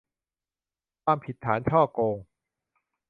[1.03, 2.17] ความผิดฐานฉ้อโกง